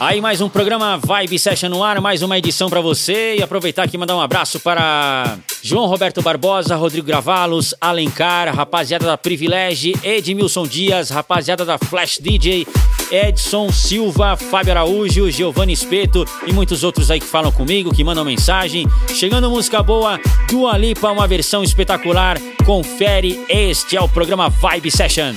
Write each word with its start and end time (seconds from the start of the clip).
Aí 0.00 0.20
mais 0.20 0.40
um 0.40 0.48
programa 0.48 0.96
Vibe 0.96 1.40
Session 1.40 1.68
no 1.68 1.82
ar, 1.82 2.00
mais 2.00 2.22
uma 2.22 2.38
edição 2.38 2.70
para 2.70 2.80
você 2.80 3.34
e 3.36 3.42
aproveitar 3.42 3.82
aqui 3.82 3.96
e 3.96 3.98
mandar 3.98 4.16
um 4.16 4.20
abraço 4.20 4.60
para 4.60 5.36
João 5.60 5.86
Roberto 5.86 6.22
Barbosa, 6.22 6.76
Rodrigo 6.76 7.04
Gravalos, 7.04 7.74
Alencar, 7.80 8.54
rapaziada 8.54 9.04
da 9.06 9.18
Privilege, 9.18 9.96
Edmilson 10.04 10.68
Dias, 10.68 11.10
rapaziada 11.10 11.64
da 11.64 11.78
Flash 11.78 12.20
DJ, 12.22 12.64
Edson 13.10 13.72
Silva, 13.72 14.36
Fábio 14.36 14.70
Araújo, 14.70 15.32
Giovanni 15.32 15.72
Espeto 15.72 16.24
e 16.46 16.52
muitos 16.52 16.84
outros 16.84 17.10
aí 17.10 17.18
que 17.18 17.26
falam 17.26 17.50
comigo, 17.50 17.92
que 17.92 18.04
mandam 18.04 18.24
mensagem. 18.24 18.86
Chegando 19.12 19.50
música 19.50 19.82
boa, 19.82 20.20
Dua 20.48 20.78
Lipa, 20.78 21.10
uma 21.10 21.26
versão 21.26 21.64
espetacular. 21.64 22.38
Confere, 22.64 23.44
este 23.48 23.96
é 23.96 24.00
o 24.00 24.08
programa 24.08 24.48
Vibe 24.48 24.92
Session. 24.92 25.34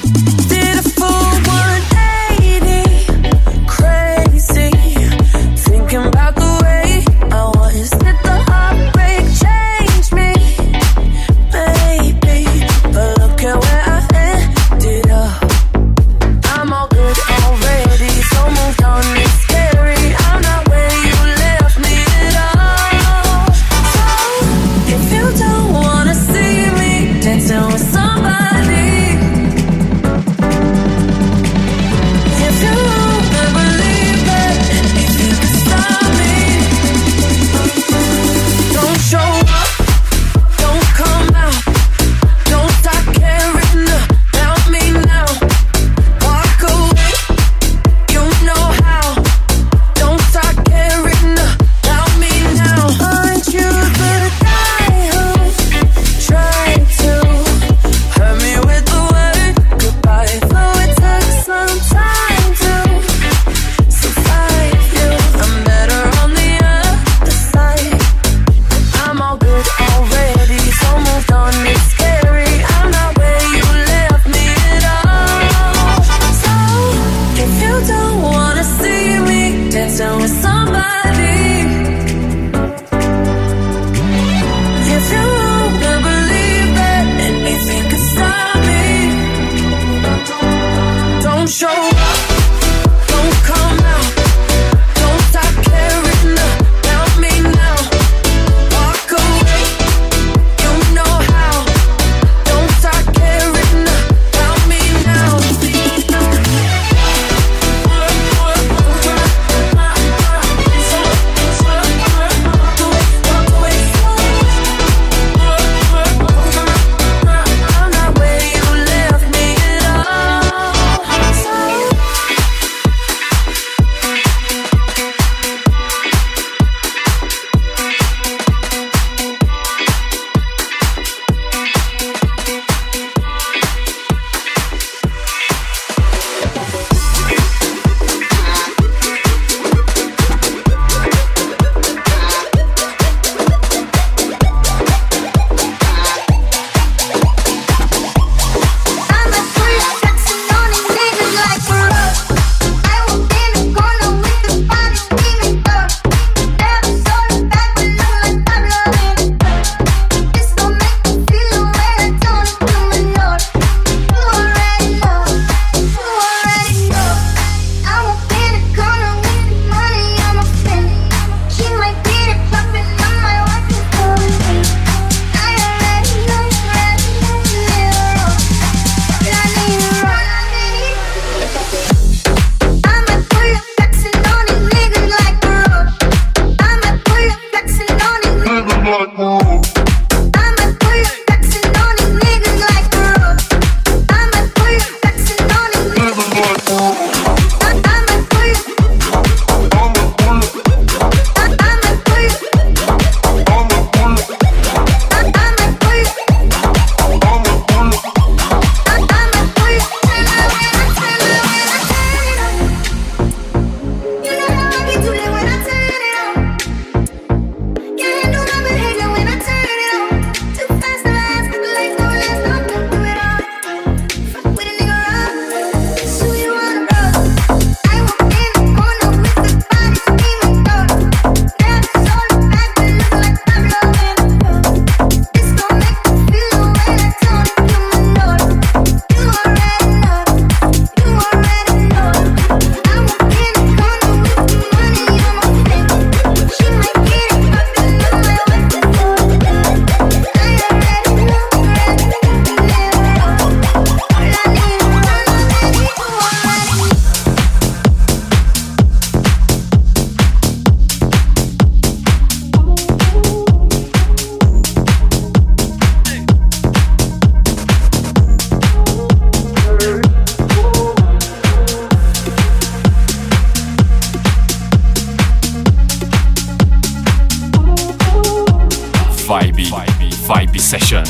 vibey, 279.31 279.63
vibey, 279.72 280.12
vibey 280.28 280.60
session. 280.60 281.06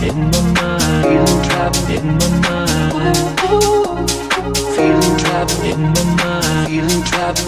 In 0.00 0.26
my 0.30 0.40
mind, 0.52 1.04
feeling 1.04 1.42
trapped 1.42 1.90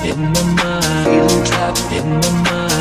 in 0.05 0.19
my 0.21 0.43
mind, 0.63 1.07
feeling 1.07 1.45
trapped 1.45 1.93
in 1.93 2.09
my 2.21 2.31
mind. 2.51 2.81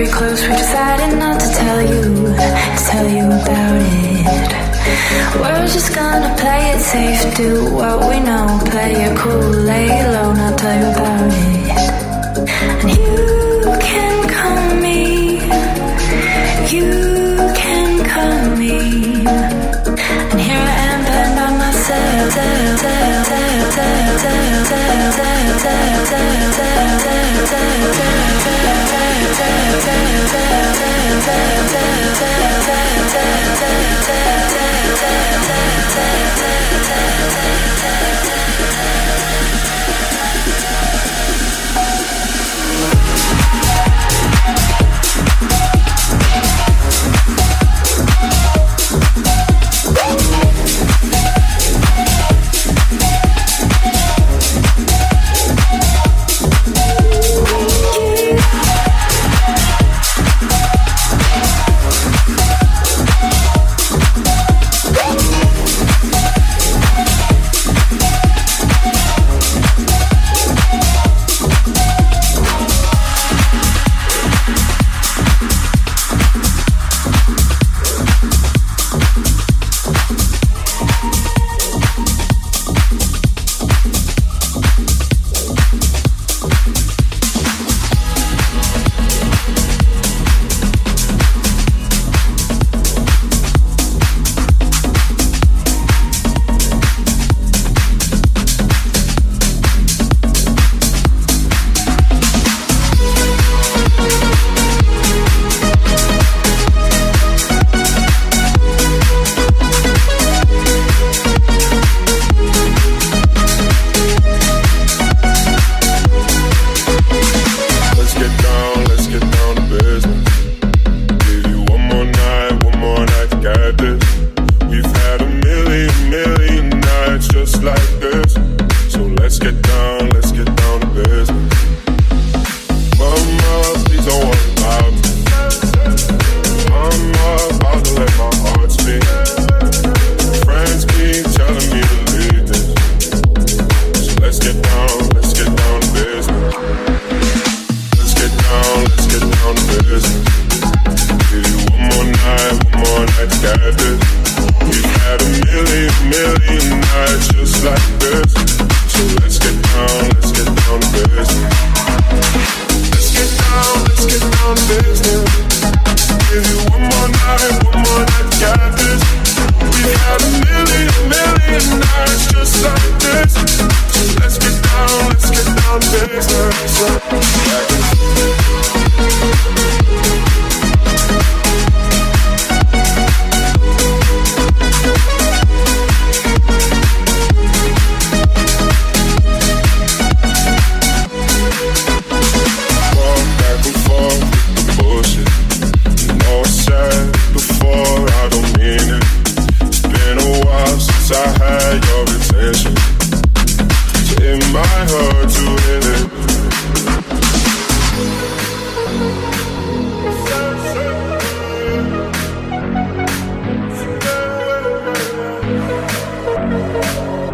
very 0.00 0.12
close. 0.12 0.40
We 0.42 0.48
decided 0.48 1.18
not 1.18 1.40
to 1.40 1.48
tell 1.60 1.80
you, 1.92 2.02
tell 2.90 3.08
you 3.18 3.26
about 3.26 3.76
it. 3.82 4.50
We're 5.40 5.66
just 5.66 5.94
gonna 5.94 6.34
play 6.36 6.62
it 6.74 6.80
safe, 6.80 7.36
do 7.36 7.74
what 7.74 7.98
we 8.08 8.16
know, 8.20 8.46
play 8.70 8.92
it 9.06 9.16
cool, 9.18 9.50
lay 9.70 9.88
low, 10.14 10.32
not 10.32 10.58
tell 10.58 10.76
you 10.80 10.88
about 10.94 11.30
it. 11.44 11.78
And 12.80 12.90
you 12.98 13.16
can 13.88 14.16
call 14.36 14.66
me, 14.84 15.00
you 16.76 16.90
can 17.62 17.90
call 18.12 18.56
me. 18.56 18.76
And 20.30 20.40
here 20.48 20.64
I 20.70 20.76
am, 20.88 21.00
by 21.36 21.58
myself. 21.58 22.40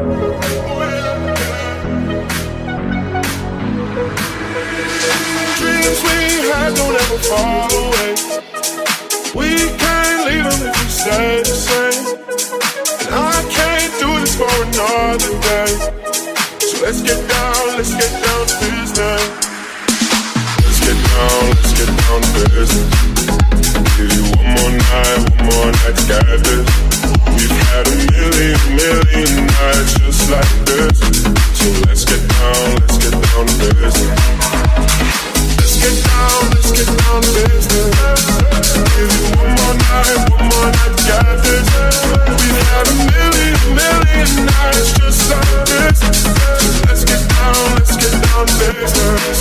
Dreams 0.06 0.22
we 6.06 6.46
had 6.46 6.70
don't 6.76 6.94
ever 6.94 7.18
away. 7.74 8.14
We 9.34 9.50
can't 9.76 10.20
leave 10.26 10.46
them 10.46 10.62
if 10.62 10.74
we 10.78 10.86
stay 10.86 11.42
the 11.42 11.56
same. 11.58 12.06
And 13.06 13.14
I 13.16 13.42
can't 13.50 13.92
do 13.98 14.08
this 14.20 14.34
for 14.36 14.46
another 14.46 15.32
day. 15.42 15.74
So 16.60 16.74
let's 16.84 17.02
get 17.02 17.18
down, 17.28 17.76
let's 17.76 17.94
get 17.94 18.12
down 18.22 18.46
to 18.46 18.54
business. 18.62 19.22
Let's 20.62 20.80
get 20.86 20.98
down, 21.10 21.50
let's 21.50 21.72
get 21.74 21.90
down 21.98 22.22
to 22.22 22.50
business. 22.54 23.15
Give 23.96 24.12
you 24.12 24.24
one 24.36 24.44
more 24.44 24.72
night, 24.76 25.24
one 25.32 25.48
more 25.48 25.72
night. 25.72 25.96
We've 27.32 27.56
had 27.64 27.88
a 27.88 27.96
million, 28.12 28.60
million 28.76 29.46
nights 29.48 29.96
just 29.96 30.28
like 30.28 30.52
this. 30.68 31.00
So 31.56 31.64
let's 31.88 32.04
get 32.04 32.20
down, 32.28 32.76
let's 32.76 32.98
get 33.00 33.16
down 33.16 33.46
to 33.48 33.56
business. 33.56 33.96
Let's 35.56 35.80
get 35.80 35.96
down, 36.04 36.40
let's 36.52 36.70
get 36.76 36.88
down 36.92 37.24
to 37.24 37.30
business. 37.40 38.20
Give 38.76 39.08
you 39.16 39.32
one 39.32 39.56
more 39.56 39.76
night, 39.80 40.28
one 40.28 40.44
more 40.44 40.68
night, 40.76 40.92
got 41.08 41.40
this. 41.40 41.64
We've 42.36 42.60
had 42.68 42.84
a 42.84 43.00
million, 43.00 43.80
million 43.80 44.28
nights 44.44 44.92
just 44.92 45.24
like 45.32 45.56
this. 45.72 46.04
So 46.04 46.68
Let's 46.84 47.00
get 47.08 47.22
down, 47.32 47.80
let's 47.80 47.96
get 47.96 48.12
down 48.12 48.44
to 48.44 48.54
business. 48.60 49.40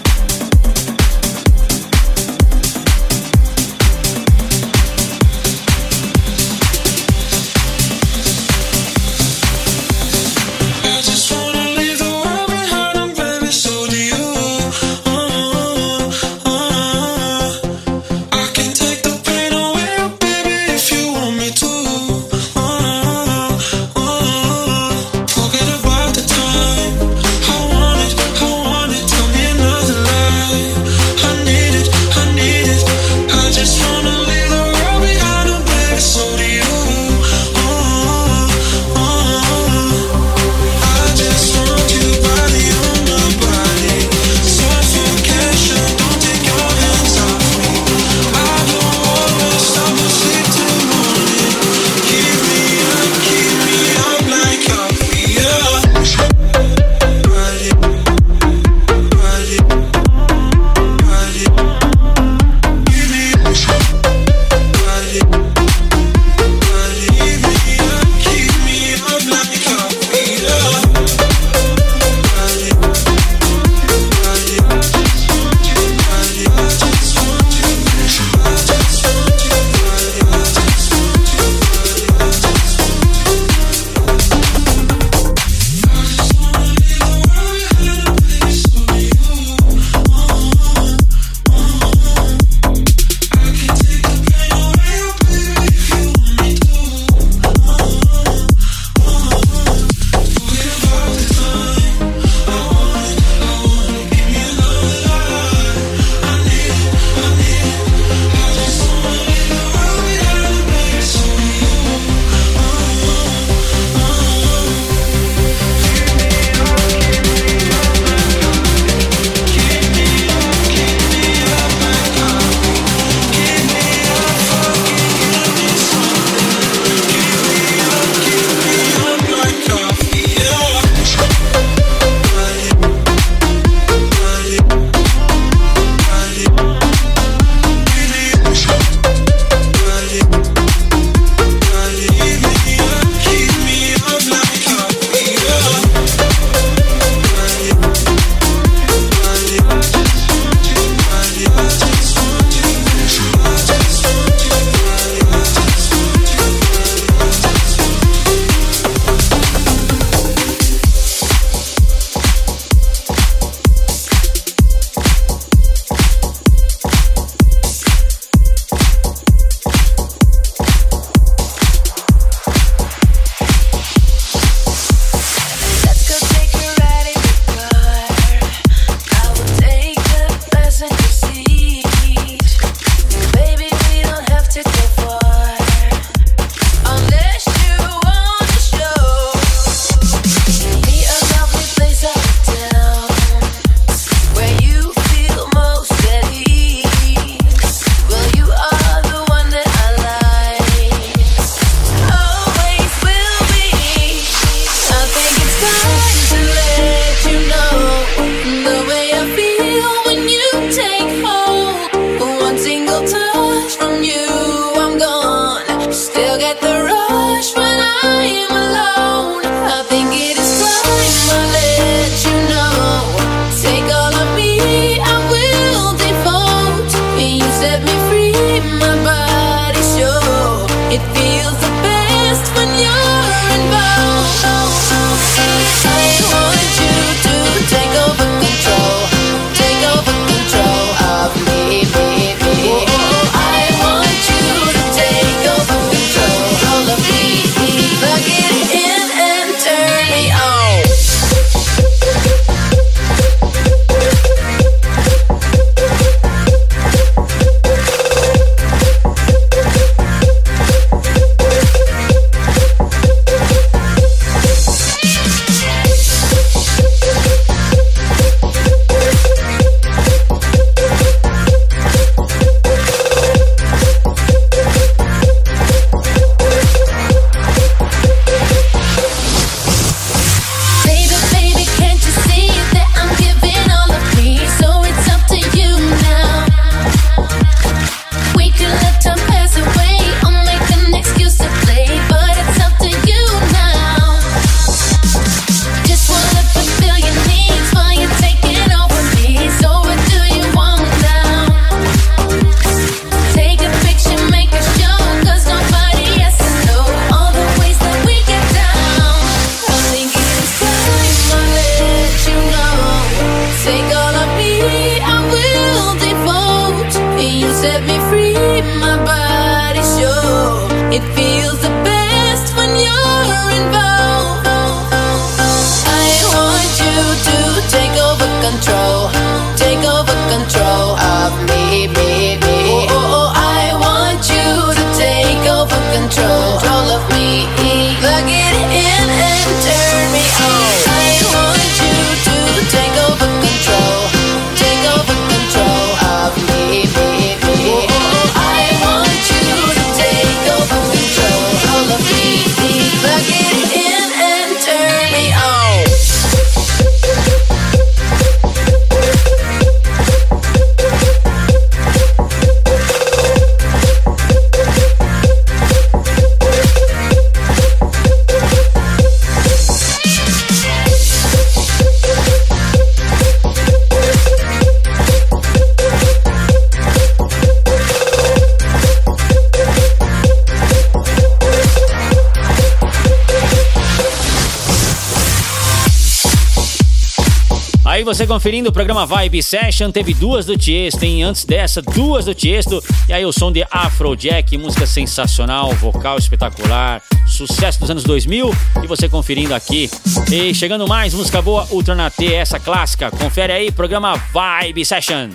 Você 388.21 388.27
conferindo 388.27 388.69
o 388.69 388.71
programa 388.71 389.03
Vibe 389.03 389.41
Session, 389.41 389.89
teve 389.89 390.13
duas 390.13 390.45
do 390.45 390.55
Tiesto, 390.55 391.03
hein? 391.03 391.23
Antes 391.23 391.43
dessa, 391.43 391.81
duas 391.81 392.25
do 392.25 392.35
Tiesto. 392.35 392.83
E 393.09 393.13
aí 393.13 393.25
o 393.25 393.31
som 393.31 393.51
de 393.51 393.65
Afrojack, 393.71 394.55
música 394.59 394.85
sensacional, 394.85 395.73
vocal 395.73 396.19
espetacular, 396.19 397.01
sucesso 397.25 397.79
dos 397.79 397.89
anos 397.89 398.03
2000. 398.03 398.53
E 398.83 398.87
você 398.87 399.09
conferindo 399.09 399.55
aqui. 399.55 399.89
E 400.31 400.53
chegando 400.53 400.87
mais, 400.87 401.15
música 401.15 401.41
boa, 401.41 401.67
Ultra 401.71 401.95
na 401.95 402.11
T, 402.11 402.31
essa 402.31 402.59
clássica. 402.59 403.09
Confere 403.09 403.53
aí, 403.53 403.71
programa 403.71 404.13
Vibe 404.31 404.85
Session. 404.85 405.29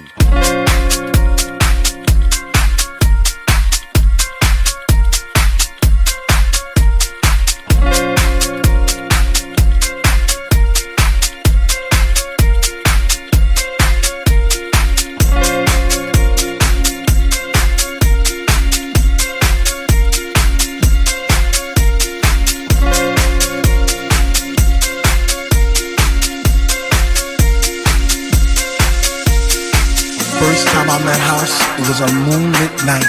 First 30.37 30.69
time 30.69 30.91
I 30.93 31.01
met 31.05 31.21
House, 31.21 31.57
it 31.81 31.89
was 31.89 32.01
a 32.05 32.11
moonlit 32.29 32.73
night. 32.85 33.09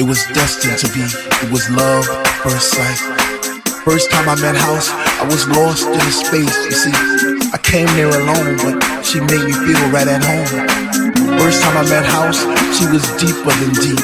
It 0.00 0.04
was 0.08 0.24
destined 0.32 0.80
to 0.80 0.88
be. 0.96 1.04
It 1.44 1.50
was 1.52 1.68
love 1.68 2.08
at 2.08 2.24
first 2.40 2.72
sight. 2.72 3.00
First 3.84 4.10
time 4.10 4.28
I 4.28 4.36
met 4.40 4.56
House, 4.56 4.88
I 5.20 5.28
was 5.28 5.44
lost 5.48 5.84
in 5.88 6.00
space. 6.08 6.56
You 6.64 6.76
see, 6.76 6.94
I 7.52 7.58
came 7.60 7.86
there 8.00 8.08
alone, 8.08 8.56
but 8.64 8.80
she 9.04 9.20
made 9.20 9.44
me 9.44 9.52
feel 9.52 9.84
right 9.92 10.08
at 10.08 10.24
home. 10.24 10.48
First 11.36 11.60
time 11.60 11.76
I 11.76 11.84
met 11.84 12.06
House, 12.08 12.40
she 12.76 12.88
was 12.88 13.04
deeper 13.20 13.52
than 13.52 13.76
deep. 13.76 14.00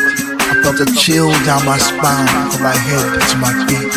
I 0.52 0.60
felt 0.60 0.84
a 0.84 0.88
chill 1.00 1.32
down 1.48 1.64
my 1.64 1.78
spine 1.80 2.28
from 2.52 2.62
my 2.62 2.76
head 2.76 3.08
to 3.24 3.36
my 3.40 3.52
feet. 3.64 3.92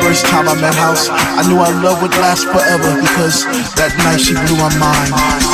First 0.00 0.24
time 0.32 0.48
I 0.48 0.56
met 0.60 0.74
House, 0.74 1.08
I 1.12 1.44
knew 1.48 1.60
our 1.60 1.76
love 1.84 2.00
would 2.00 2.16
last 2.24 2.44
forever 2.48 2.90
because 3.04 3.44
that 3.76 3.92
night 4.00 4.20
she 4.20 4.32
blew 4.32 4.56
my 4.56 4.72
mind. 4.80 5.53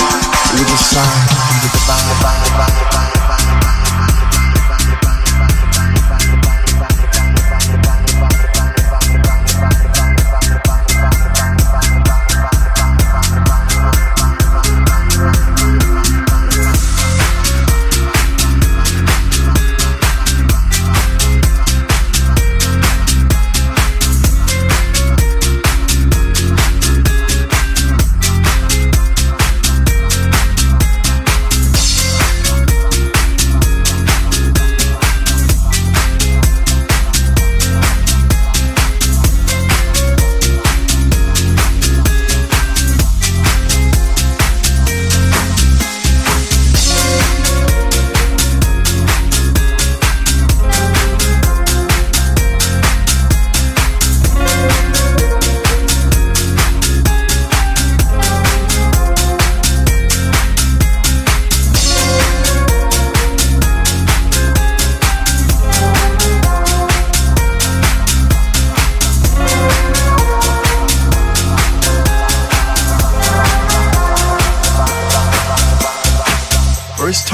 It 0.52 0.58
was 0.58 0.72
a 0.72 0.76
sign 0.82 1.28
from 1.30 1.62
the 1.62 1.70
divine, 1.70 2.09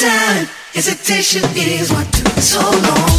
time. 0.00 0.46
Hesitation 0.74 1.42
is 1.56 1.90
what 1.90 2.06
took 2.12 2.38
so 2.38 2.60
long. 2.60 3.18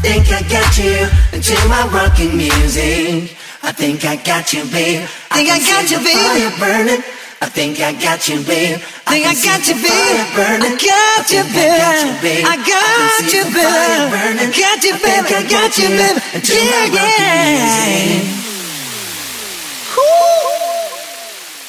think 0.00 0.30
I 0.30 0.42
got 0.46 0.78
you 0.78 1.08
into 1.32 1.54
my 1.68 1.86
rocking 1.92 2.36
music. 2.36 3.36
I 3.62 3.72
think 3.72 4.04
I 4.04 4.16
got 4.16 4.52
you, 4.52 4.64
babe. 4.70 5.02
I 5.30 5.42
think 5.42 5.50
I, 5.50 5.58
got 5.58 5.90
you, 5.90 5.98
babe. 5.98 6.18
I 6.20 6.46
got 6.46 6.80
you, 6.80 6.86
babe. 6.86 7.18
I 7.40 7.46
think 7.48 7.80
I 7.80 7.92
got 7.92 8.28
you, 8.28 8.38
babe. 8.46 8.78
I 9.06 9.14
think 9.14 9.26
I 9.26 9.34
got 9.34 9.66
you, 9.66 9.74
babe. 9.74 10.20
I 10.62 10.70
got 10.78 11.30
you, 11.30 11.42
babe. 11.50 12.44
I 12.46 12.56
got 12.62 13.26
you, 13.32 13.44
babe. 13.54 14.10
I 14.38 14.50
got 14.54 14.82
you, 14.84 14.94
babe. 14.98 15.26
I 15.26 15.42
got 15.46 15.78
you, 15.78 15.88
babe. 15.88 16.18
Yeah, 16.46 16.94
yeah. 16.94 18.38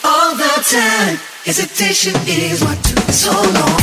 All 0.04 0.36
the 0.36 0.54
time, 0.70 1.18
hesitation 1.46 2.14
is 2.28 2.62
what 2.64 2.78
took 2.84 3.10
so 3.12 3.32
long. 3.34 3.80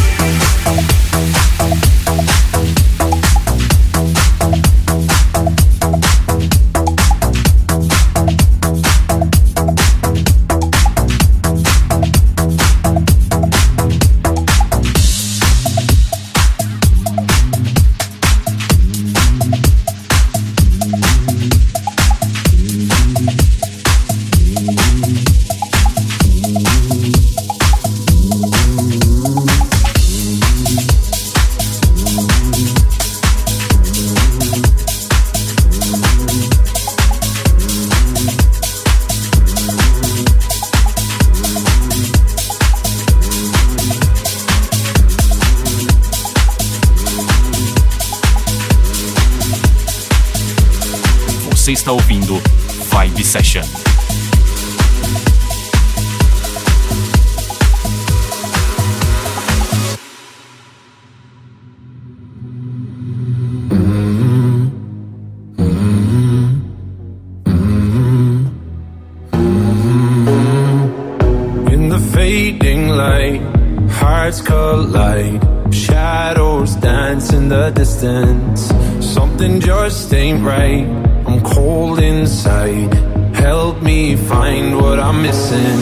Ain't 80.17 80.43
right. 80.45 80.87
I'm 81.27 81.41
cold 81.43 81.99
inside. 81.99 82.93
Help 83.35 83.83
me 83.83 84.17
find 84.17 84.77
what 84.77 84.99
I'm 84.99 85.23
missing. 85.23 85.79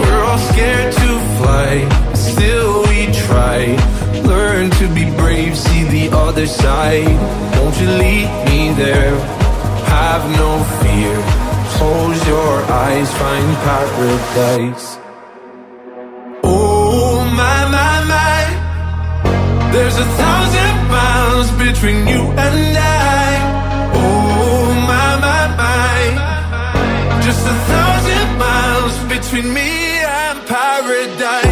We're 0.00 0.24
all 0.28 0.42
scared 0.52 0.92
to 0.92 1.10
fly, 1.38 1.70
still 2.14 2.82
we 2.88 3.00
try. 3.26 3.58
Learn 4.32 4.70
to 4.80 4.86
be 4.96 5.04
brave, 5.16 5.56
see 5.56 5.84
the 5.96 6.16
other 6.16 6.46
side. 6.46 7.14
Won't 7.56 7.76
you 7.80 7.90
lead 8.02 8.28
me 8.48 8.60
there? 8.84 9.14
Have 9.96 10.24
no 10.42 10.50
fear. 10.80 11.14
Close 11.76 12.20
your 12.34 12.54
eyes, 12.86 13.08
find 13.20 13.48
paradise. 13.66 14.86
Oh 16.42 17.18
my 17.40 17.58
my 17.76 17.94
my, 18.12 18.40
there's 19.72 19.98
a 20.06 20.08
thousand 20.20 20.74
miles 20.96 21.48
between 21.64 22.00
you 22.12 22.22
and 22.44 22.78
I. 22.78 23.21
between 29.32 29.54
me 29.54 29.60
and 29.60 30.46
paradise. 30.46 31.51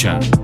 Vibe 0.00 0.39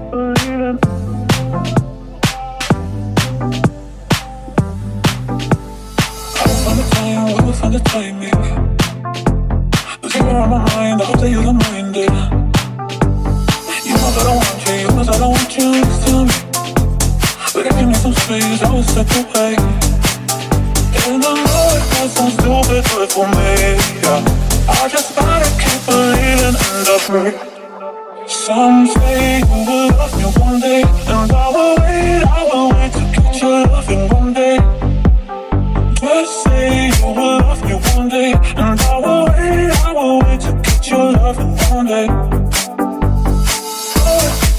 love 38.09 38.23
me 38.23 38.33
one 38.33 38.33
day, 38.33 38.33
and 38.57 38.81
I 38.81 38.99
will 38.99 39.27
wait, 39.27 39.71
I 39.85 39.93
will 39.93 40.19
wait 40.21 40.41
to 40.41 40.53
get 40.63 40.91
your 40.91 41.13
loving 41.13 41.57
one 41.75 41.87
day. 41.87 42.07
Oh, 42.09 42.21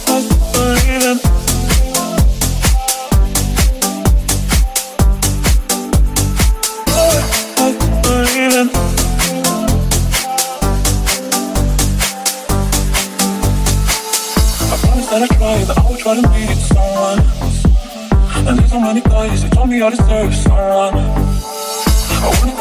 I. 0.08 0.10
Oh, 0.10 0.64
I. 8.06 8.70
I 14.60 14.78
promise 14.80 15.08
that 15.08 15.22
I 15.22 15.28
try, 15.28 15.64
that 15.64 15.78
I 15.78 15.80
will 15.90 15.98
try 15.98 16.16
to 16.16 16.22
be 16.30 16.46
someone. 16.74 17.20
And 18.48 18.60
there's 18.60 18.72
so 18.72 18.80
many 18.80 19.02
guys 19.02 19.42
that 19.44 19.52
told 19.54 19.70
me 19.70 19.82
I 19.82 19.90
deserve 19.90 20.36
someone. 20.36 21.27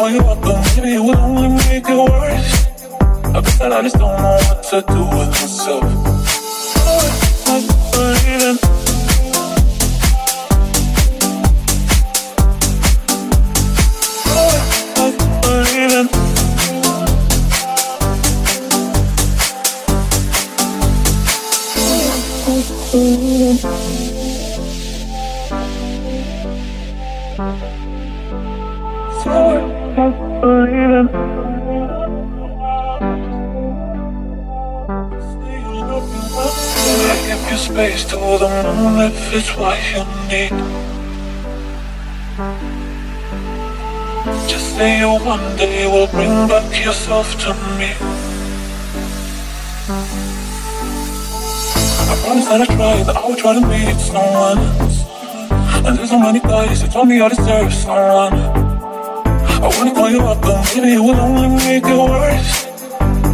Call 0.06 0.14
you 0.14 0.20
up, 0.20 0.40
but 0.40 0.76
maybe 0.76 0.94
it 0.94 1.00
will 1.00 1.18
only 1.18 1.48
make 1.48 1.82
it 1.88 1.96
worse. 1.96 2.66
I 3.34 3.40
guess 3.40 3.58
that 3.58 3.72
I 3.72 3.82
just 3.82 3.98
don't 3.98 4.16
know 4.22 4.38
what 4.46 4.62
to 4.70 4.80
do 4.86 5.02
with 5.02 5.30
myself. 5.34 5.82
Oh, 6.86 7.42
I 7.48 7.58
believe 7.90 8.75
if 39.26 39.34
it's 39.34 39.56
what 39.56 39.76
you 39.90 40.04
need. 40.30 40.50
Just 44.48 44.76
say 44.76 44.98
you 45.00 45.10
one 45.24 45.56
day 45.56 45.86
will 45.86 46.06
bring 46.08 46.46
back 46.48 46.84
yourself 46.84 47.34
to 47.42 47.50
me. 47.78 47.90
I 52.10 52.14
promise 52.22 52.46
that 52.46 52.60
I 52.60 52.66
try, 52.66 53.02
that 53.02 53.16
I 53.16 53.26
will 53.26 53.36
try 53.36 53.54
to 53.54 53.66
meet 53.66 53.98
someone. 53.98 54.58
And 55.84 55.98
there's 55.98 56.10
so 56.10 56.18
many 56.20 56.40
guys 56.40 56.82
who 56.82 56.88
told 56.88 57.08
me 57.08 57.20
I 57.20 57.28
deserve 57.28 57.72
someone. 57.74 58.34
I 58.34 59.68
wanna 59.76 59.92
call 59.92 60.10
you 60.10 60.20
up, 60.20 60.40
but 60.40 60.62
maybe 60.76 60.94
it 60.94 61.00
will 61.00 61.18
only 61.18 61.48
make 61.64 61.84
it 61.84 61.96
worse. 61.96 62.66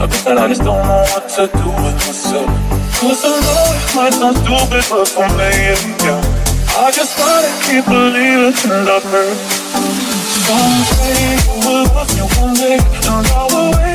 I 0.00 0.06
guess 0.06 0.24
that 0.24 0.38
I 0.38 0.48
just 0.48 0.62
don't 0.62 0.82
know 0.86 1.04
what 1.12 1.28
to 1.36 1.46
do 1.48 1.68
with 1.68 1.96
myself. 2.06 2.71
Cause 3.02 3.24
I 3.24 3.34
know 3.34 3.66
it 3.74 3.82
might 3.96 4.14
sound 4.14 4.36
stupid, 4.46 4.86
but 4.88 5.08
for 5.10 5.26
me, 5.34 5.50
yeah. 6.06 6.22
I 6.78 6.94
just 6.94 7.18
gotta 7.18 7.50
keep 7.66 7.84
believing 7.84 8.54
in 8.54 8.84
the 8.86 9.02
first. 9.10 9.42
Someday 10.46 11.34
you 11.42 11.66
will 11.66 11.82
love 11.90 12.06
me 12.14 12.22
one 12.38 12.54
day, 12.54 12.78
and 12.78 13.26
I 13.26 13.42
will 13.50 13.74
wait, 13.74 13.91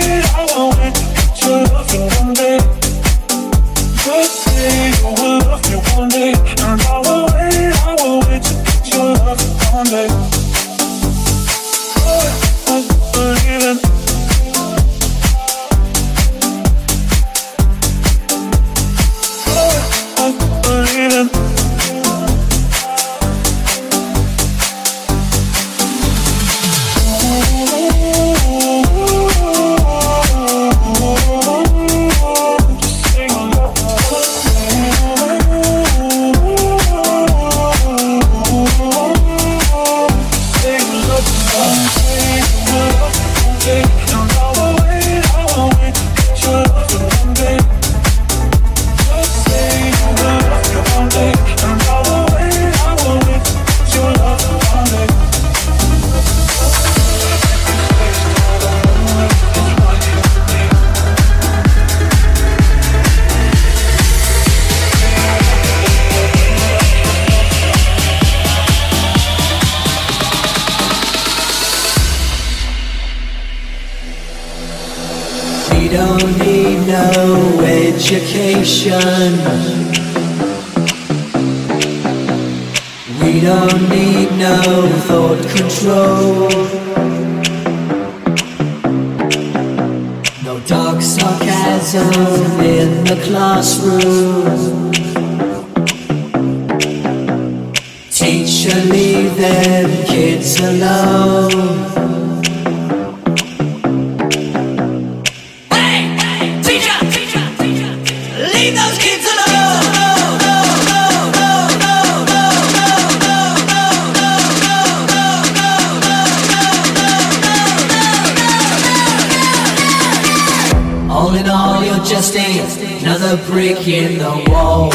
another 123.08 123.42
brick 123.46 123.88
in 123.88 124.18
the 124.18 124.52
wall. 124.52 124.92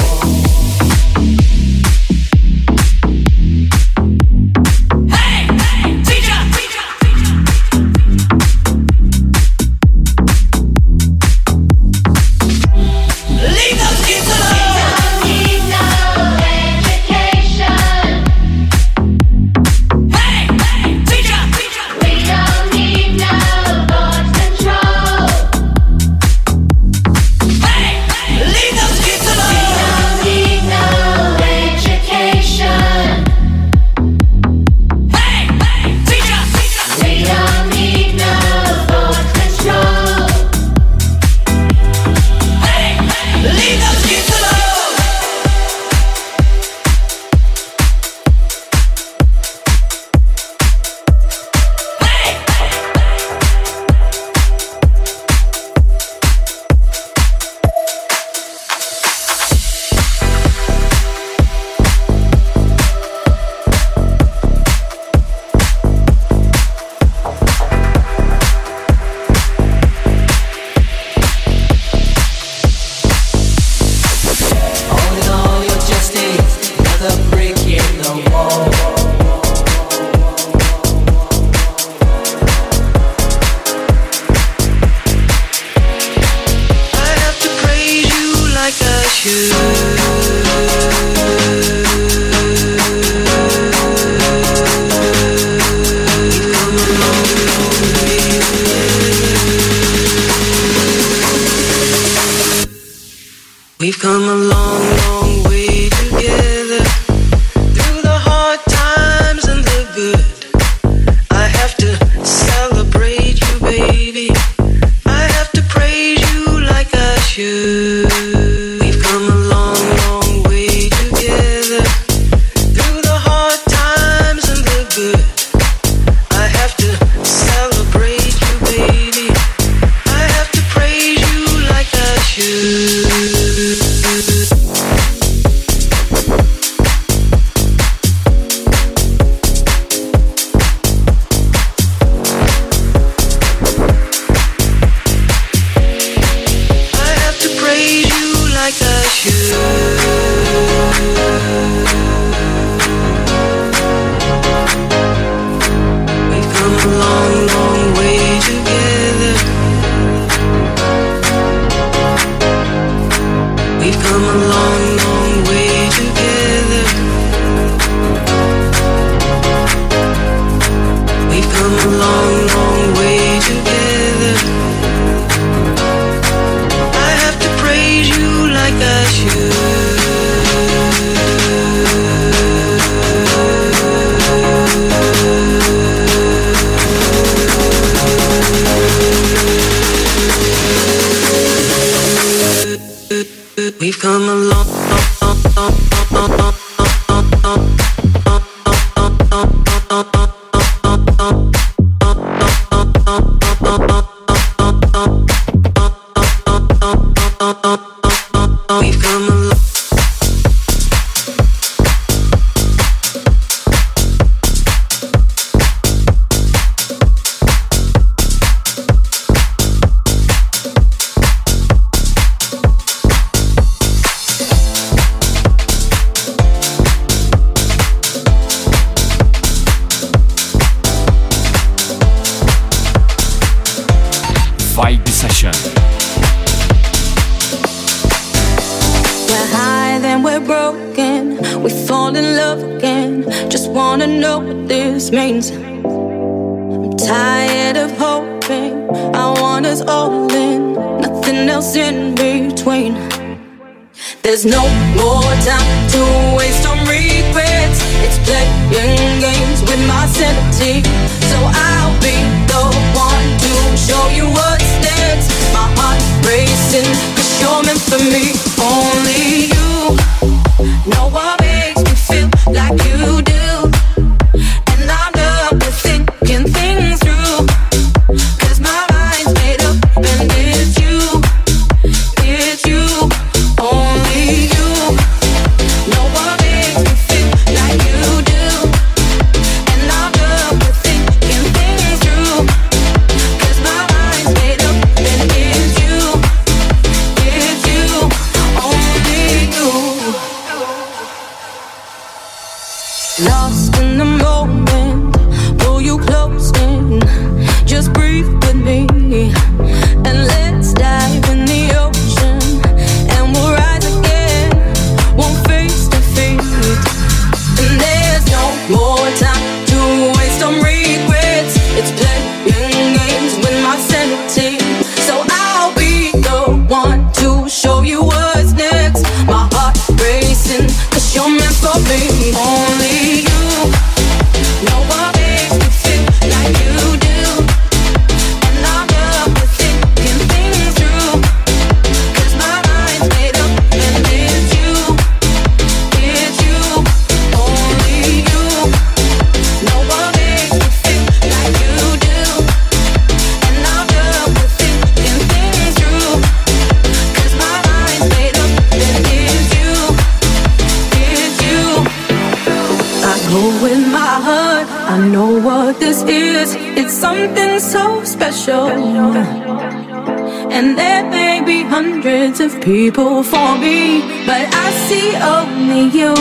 people 372.65 373.25
for 373.25 373.59
me, 373.59 374.01
but 374.25 374.47
I 374.55 374.71
see 374.87 375.17
only 375.17 375.91
you. 375.91 376.15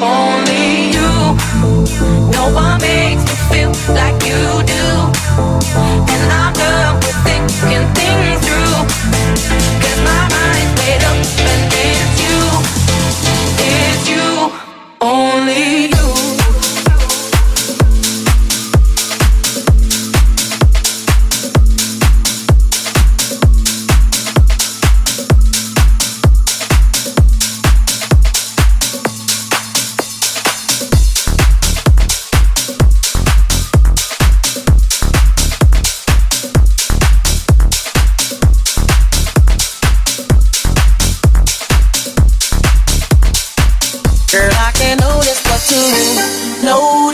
Only 0.00 0.92
you. 0.96 1.10
No 2.32 2.50
one 2.54 2.80
makes 2.80 3.24
me 3.28 3.34
feel 3.50 3.72
like 3.94 4.16
you 4.24 4.62
do. 4.64 4.84
And 6.12 6.32
I'm 6.32 6.52
good. 6.54 6.87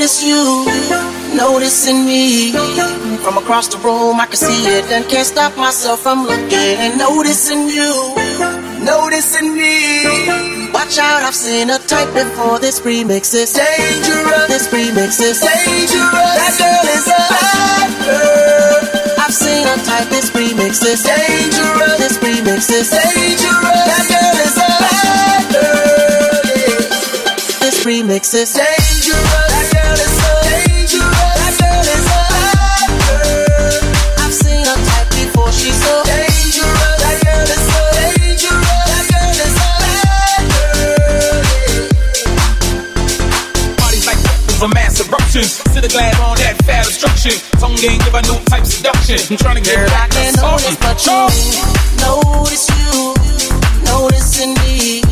notice 0.04 0.20
you 0.22 0.66
noticing 1.34 2.04
me 2.04 2.52
from 3.24 3.38
across 3.38 3.68
the 3.68 3.78
room. 3.78 4.20
I 4.20 4.26
can 4.26 4.36
see 4.36 4.68
it 4.68 4.84
and 4.92 5.08
can't 5.08 5.26
stop 5.26 5.56
myself 5.56 6.00
from 6.00 6.24
looking 6.24 6.76
and 6.76 6.98
noticing 6.98 7.68
you, 7.72 8.12
noticing 8.84 9.56
me. 9.56 10.04
Watch 10.76 10.98
out, 10.98 11.22
I've 11.24 11.34
seen 11.34 11.70
a 11.70 11.78
type 11.78 12.12
before. 12.12 12.58
This 12.58 12.80
remix 12.80 13.32
is 13.32 13.54
dangerous. 13.54 14.48
This 14.52 14.68
remix 14.68 15.20
is 15.24 15.40
dangerous. 15.40 15.96
That 16.36 16.52
girl 16.60 16.84
is 16.92 17.08
a 17.08 17.20
lifer. 17.32 18.28
I've 19.24 19.32
seen 19.32 19.64
a 19.64 19.76
type. 19.88 20.08
This 20.12 20.28
remix 20.36 20.84
is 20.84 21.00
dangerous. 21.00 21.96
This 21.96 22.18
remix 22.20 22.68
is 22.68 22.90
dangerous. 22.92 23.88
That 23.88 24.04
girl 24.12 24.36
is 24.44 24.56
a 24.60 24.72
This 27.64 27.76
remix 27.86 28.34
is 28.34 28.52
dangerous. 28.52 29.33
Production. 47.24 47.58
Tongue 47.58 47.76
game, 47.76 47.98
give 47.98 48.14
a 48.14 48.22
new 48.22 48.38
type 48.46 48.64
seduction. 48.66 49.18
I'm 49.30 49.36
trying 49.36 49.56
to 49.56 49.62
get 49.62 49.88
back 49.90 50.10
to 50.10 50.16
can't 50.16 50.36
notice, 50.36 50.76
but 50.78 50.98
you 51.06 51.26
notice 51.98 52.66
you, 52.78 53.14
noticing 53.84 54.54
me. 54.62 55.02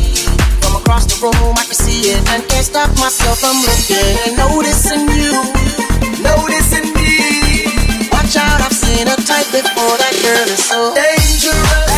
From 0.61 0.75
across 0.79 1.05
the 1.05 1.19
room, 1.21 1.55
I 1.57 1.65
can 1.65 1.75
see 1.75 2.11
it 2.11 2.29
and 2.29 2.47
can't 2.47 2.65
stop 2.65 2.89
myself 2.97 3.39
from 3.39 3.57
looking. 3.67 4.37
Noticing 4.37 5.07
you, 5.11 5.33
noticing 6.23 6.87
me. 6.95 7.67
Watch 8.11 8.35
out, 8.37 8.61
I've 8.61 8.73
seen 8.73 9.07
a 9.07 9.15
type 9.15 9.47
before. 9.51 9.97
That 9.97 10.15
girl 10.23 10.47
is 10.47 10.63
so 10.63 10.93
dangerous. 10.95 11.92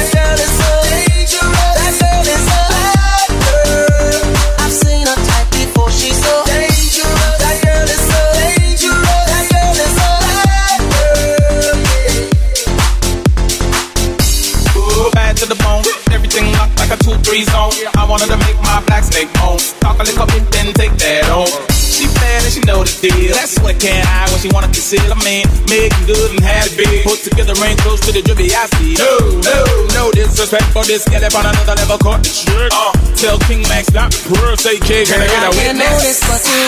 Wanted 18.15 18.31
to 18.31 18.39
make 18.47 18.55
my 18.63 18.79
black 18.87 19.03
snake 19.03 19.27
moan. 19.43 19.59
Talk 19.83 19.99
a 19.99 20.07
little 20.07 20.23
bit, 20.31 20.47
then 20.55 20.71
take 20.71 20.95
that 21.03 21.27
on. 21.35 21.51
She 21.75 22.07
bad 22.15 22.47
and 22.47 22.51
she 22.55 22.63
know 22.63 22.79
the 22.79 22.95
deal. 23.03 23.35
That's 23.35 23.59
what 23.59 23.75
can't 23.75 24.07
hide 24.07 24.31
when 24.31 24.39
she 24.39 24.47
wanna 24.55 24.71
conceal. 24.71 25.03
I 25.11 25.19
mean, 25.27 25.43
making 25.67 26.07
good 26.07 26.31
and 26.31 26.39
it 26.39 26.71
big. 26.79 27.03
Put 27.03 27.19
together 27.27 27.51
ain't 27.59 27.75
close 27.83 27.99
to 28.07 28.15
the 28.15 28.23
drippy 28.23 28.55
I 28.55 28.71
see. 28.79 28.95
No, 28.95 29.11
no, 29.43 29.59
no 29.91 30.03
disrespect 30.15 30.63
for 30.71 30.87
this. 30.87 31.03
Get 31.11 31.27
up 31.27 31.35
on 31.35 31.43
another 31.43 31.75
level, 31.75 31.99
caught 31.99 32.23
the 32.23 32.31
trick. 32.31 32.71
Uh, 32.71 32.95
tell 33.19 33.35
King 33.51 33.67
Max 33.67 33.91
stop 33.91 34.07
the 34.15 34.23
pearl, 34.31 34.55
say 34.55 34.79
kid, 34.79 35.11
can 35.11 35.19
I 35.19 35.27
get 35.27 35.43
a 35.43 35.75
notice, 35.75 36.23
witness? 36.23 36.23
but 36.23 36.39
you 36.47 36.63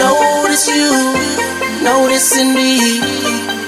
notice 0.00 0.66
you, 0.72 0.92
noticing 1.84 2.56
me. 2.56 2.72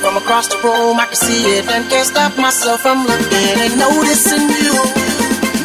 From 0.01 0.17
across 0.17 0.49
the 0.49 0.57
room, 0.65 0.97
I 0.97 1.05
can 1.13 1.21
see 1.21 1.61
it 1.61 1.69
and 1.69 1.85
can't 1.93 2.09
stop 2.09 2.33
myself 2.41 2.81
from 2.81 3.05
looking 3.05 3.57
and 3.61 3.77
noticing 3.77 4.49
you, 4.57 4.73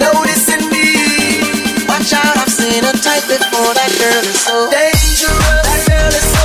noticing 0.03 0.67
me. 0.67 1.08
Watch 1.99 2.13
out, 2.13 2.37
I've 2.37 2.47
seen 2.47 2.81
a 2.85 2.93
type 2.93 3.27
before. 3.27 3.73
That 3.75 3.91
girl 3.99 4.23
is 4.23 4.39
so 4.39 4.71
dangerous. 4.71 5.27
That 5.67 5.83
girl 5.83 6.07
is 6.07 6.23
so 6.31 6.38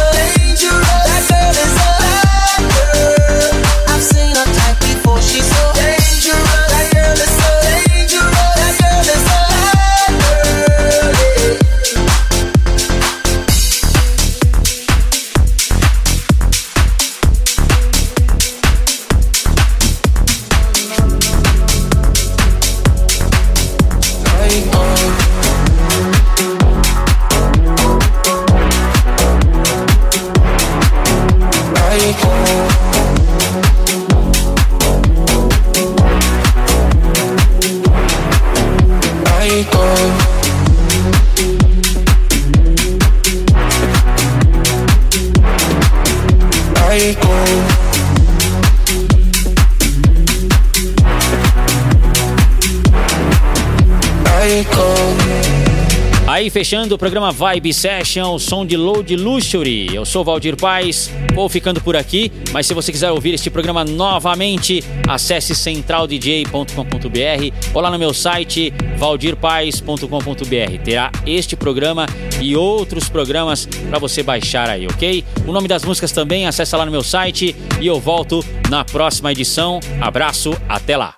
Aí 56.45 56.51
fechando 56.51 56.95
o 56.95 56.99
programa 56.99 57.33
Vibe 57.33 57.73
Session, 57.73 58.39
som 58.39 58.67
de 58.67 58.77
Load 58.77 59.17
Luxury. 59.17 59.95
Eu 59.95 60.05
sou 60.05 60.23
Valdir 60.23 60.59
Paz, 60.59 61.11
vou 61.33 61.49
ficando 61.49 61.81
por 61.81 61.97
aqui, 61.97 62.31
mas 62.53 62.67
se 62.67 62.75
você 62.75 62.93
quiser 62.93 63.11
ouvir 63.11 63.33
este 63.33 63.49
programa 63.49 63.83
novamente, 63.83 64.85
acesse 65.09 65.55
centraldj.com.br 65.55 67.71
ou 67.73 67.81
lá 67.81 67.91
no 67.91 67.99
meu 67.99 68.13
site 68.13 68.75
valdirpaz.com.br. 68.99 70.85
Terá 70.85 71.11
este 71.25 71.57
programa 71.57 72.05
e 72.39 72.55
outros 72.55 73.09
programas 73.09 73.65
para 73.89 73.99
você 73.99 74.23
baixar 74.23 74.69
aí, 74.69 74.87
ok? 74.87 75.25
O 75.47 75.53
nome 75.53 75.67
das 75.67 75.83
músicas 75.83 76.13
também, 76.13 76.47
acessa 76.47 76.77
lá 76.77 76.85
no 76.85 76.93
meu 76.93 77.03
site 77.03 77.57
e 77.81 77.87
eu 77.87 77.99
volto 77.99 78.45
na 78.69 78.85
próxima 78.85 79.33
edição. 79.33 79.81
Abraço, 79.99 80.55
até 80.69 80.95
lá. 80.95 81.15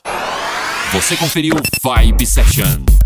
Você 0.92 1.16
conferiu 1.16 1.56
Vibe 1.82 2.24
Session. 2.24 3.05